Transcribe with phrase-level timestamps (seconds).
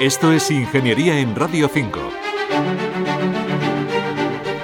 [0.00, 2.89] Esto es Ingeniería en Radio 5.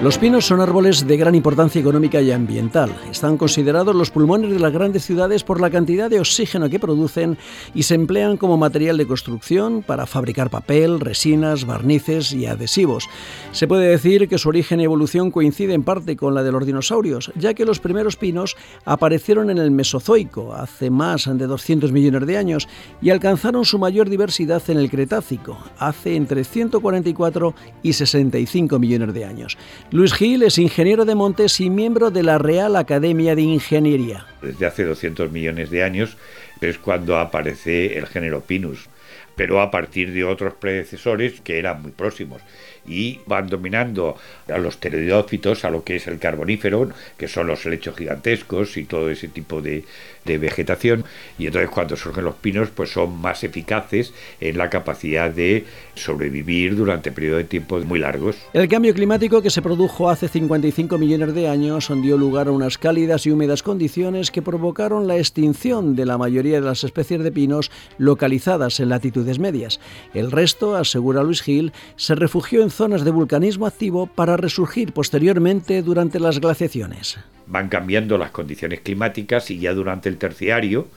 [0.03, 2.95] Los pinos son árboles de gran importancia económica y ambiental.
[3.11, 7.39] Están considerados los pulmones de las grandes ciudades por la cantidad de oxígeno que producen
[7.75, 13.09] y se emplean como material de construcción para fabricar papel, resinas, barnices y adhesivos.
[13.53, 16.67] Se puede decir que su origen y evolución coincide en parte con la de los
[16.67, 18.55] dinosaurios, ya que los primeros pinos
[18.85, 22.69] aparecieron en el Mesozoico, hace más de 200 millones de años,
[23.01, 29.25] y alcanzaron su mayor diversidad en el Cretácico, hace entre 144 y 65 millones de
[29.25, 29.57] años.
[29.93, 34.27] Luis Gil es ingeniero de montes y miembro de la Real Academia de Ingeniería.
[34.43, 36.17] Desde hace 200 millones de años
[36.61, 38.89] es cuando aparece el género Pinus,
[39.35, 42.43] pero a partir de otros predecesores que eran muy próximos
[42.89, 44.17] y van dominando
[44.49, 48.85] a los pteridófitos, a lo que es el carbonífero, que son los helechos gigantescos y
[48.85, 49.85] todo ese tipo de,
[50.25, 51.05] de vegetación.
[51.39, 56.77] Y entonces cuando surgen los pinos, pues son más eficaces en la capacidad de sobrevivir
[56.77, 58.37] durante periodos de tiempo muy largos.
[58.53, 62.79] El cambio climático que se produjo hace 55 millones de años dio lugar a unas
[62.79, 67.33] cálidas y húmedas condiciones que provocaron la extinción de la mayoría de las especies de
[67.33, 69.81] pinos localizadas en latitudes medias.
[70.15, 75.83] El resto, asegura Luis Gil, se refugió en zonas de vulcanismo activo para resurgir posteriormente
[75.83, 77.19] durante las glaciaciones.
[77.47, 80.89] Van cambiando las condiciones climáticas y ya durante el terciario,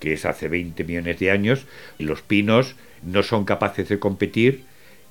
[0.00, 1.66] que es hace 20 millones de años,
[1.98, 4.64] los pinos no son capaces de competir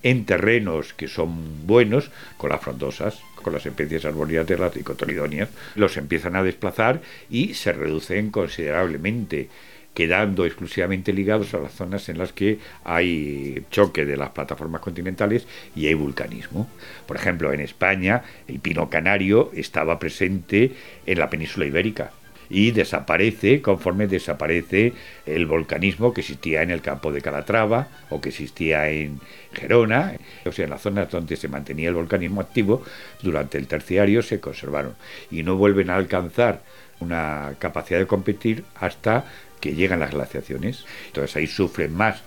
[0.03, 5.49] en terrenos que son buenos con las frondosas, con las especies arbóreas de las dicotoledonias.
[5.75, 9.49] Los empiezan a desplazar y se reducen considerablemente
[9.97, 15.47] quedando exclusivamente ligados a las zonas en las que hay choque de las plataformas continentales
[15.75, 16.69] y hay vulcanismo.
[17.07, 20.71] Por ejemplo, en España el pino canario estaba presente
[21.07, 22.11] en la península ibérica
[22.47, 24.93] y desaparece conforme desaparece
[25.25, 29.19] el volcanismo que existía en el campo de Calatrava o que existía en
[29.51, 30.13] Gerona,
[30.45, 32.83] o sea, en las zonas donde se mantenía el volcanismo activo,
[33.23, 34.93] durante el terciario se conservaron
[35.31, 36.61] y no vuelven a alcanzar
[36.99, 39.25] una capacidad de competir hasta
[39.59, 40.85] que llegan las glaciaciones.
[41.07, 42.21] Entonces ahí sufren más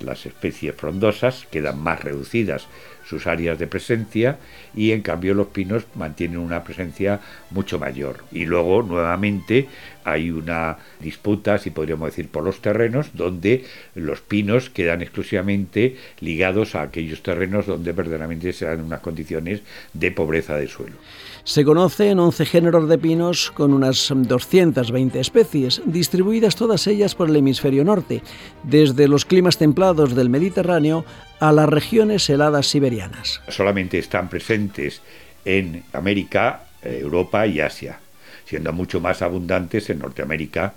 [0.00, 2.66] las especies frondosas, quedan más reducidas
[3.08, 4.38] sus áreas de presencia
[4.74, 7.20] y en cambio los pinos mantienen una presencia
[7.50, 8.24] mucho mayor.
[8.32, 9.68] Y luego nuevamente
[10.04, 13.64] hay una disputa, si podríamos decir, por los terrenos, donde
[13.94, 19.62] los pinos quedan exclusivamente ligados a aquellos terrenos donde verdaderamente se dan unas condiciones
[19.92, 20.96] de pobreza de suelo.
[21.44, 27.36] Se conocen 11 géneros de pinos con unas 220 especies, distribuidas todas ellas por el
[27.36, 28.22] hemisferio norte,
[28.64, 31.04] desde los climas templados del Mediterráneo
[31.40, 33.40] a las regiones heladas siberianas.
[33.48, 35.02] Solamente están presentes
[35.44, 38.00] en América, eh, Europa y Asia,
[38.44, 40.74] siendo mucho más abundantes en Norteamérica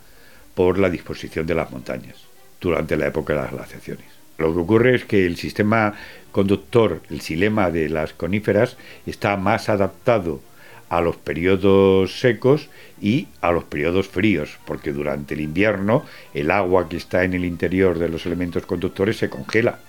[0.53, 2.16] por la disposición de las montañas
[2.59, 4.06] durante la época de las glaciaciones.
[4.38, 5.94] Lo que ocurre es que el sistema
[6.31, 10.41] conductor, el silema de las coníferas, está más adaptado
[10.89, 12.69] a los periodos secos
[13.01, 17.45] y a los periodos fríos, porque durante el invierno el agua que está en el
[17.45, 19.79] interior de los elementos conductores se congela.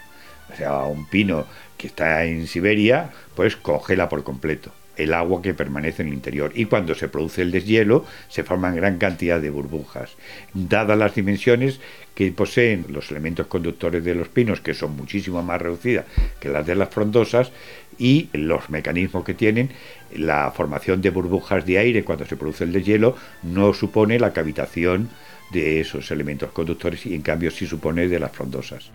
[0.53, 1.47] O sea, un pino
[1.77, 4.73] que está en Siberia, pues congela por completo
[5.03, 6.53] el agua que permanece en el interior.
[6.55, 10.17] Y cuando se produce el deshielo, se forman gran cantidad de burbujas.
[10.55, 11.81] Dadas las dimensiones
[12.15, 16.05] que poseen los elementos conductores de los pinos, que son muchísimo más reducidas
[16.39, 17.53] que las de las frondosas,
[18.01, 19.71] y los mecanismos que tienen,
[20.13, 25.11] la formación de burbujas de aire cuando se produce el deshielo no supone la cavitación
[25.53, 28.91] de esos elementos conductores y en cambio sí supone de las frondosas.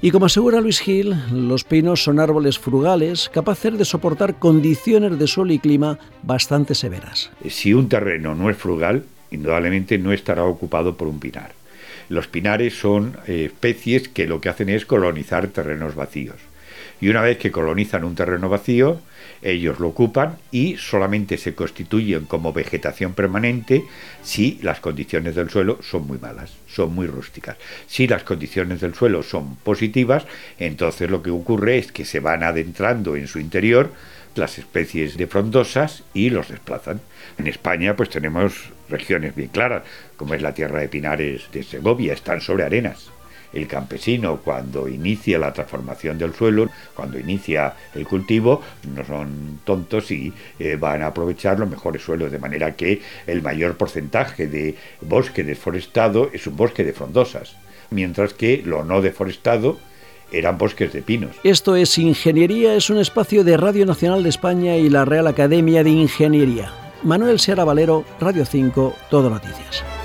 [0.00, 5.26] Y como asegura Luis Gil, los pinos son árboles frugales capaces de soportar condiciones de
[5.26, 7.30] suelo y clima bastante severas.
[7.48, 11.52] Si un terreno no es frugal, indudablemente no estará ocupado por un pinar.
[12.08, 16.36] Los pinares son eh, especies que lo que hacen es colonizar terrenos vacíos
[17.00, 19.00] y una vez que colonizan un terreno vacío,
[19.42, 23.84] ellos lo ocupan y solamente se constituyen como vegetación permanente
[24.22, 27.56] si las condiciones del suelo son muy malas, son muy rústicas.
[27.86, 30.24] Si las condiciones del suelo son positivas,
[30.58, 33.92] entonces lo que ocurre es que se van adentrando en su interior
[34.34, 37.00] las especies de frondosas y los desplazan.
[37.38, 39.82] En España pues tenemos regiones bien claras,
[40.16, 43.10] como es la tierra de pinares de Segovia, están sobre arenas
[43.56, 48.60] el campesino cuando inicia la transformación del suelo, cuando inicia el cultivo,
[48.94, 53.42] no son tontos y eh, van a aprovechar los mejores suelos, de manera que el
[53.42, 57.56] mayor porcentaje de bosque deforestado es un bosque de frondosas,
[57.90, 59.78] mientras que lo no deforestado
[60.32, 61.36] eran bosques de pinos.
[61.44, 65.82] Esto es Ingeniería, es un espacio de Radio Nacional de España y la Real Academia
[65.82, 66.72] de Ingeniería.
[67.02, 69.95] Manuel Sierra Valero, Radio 5, Todo Noticias.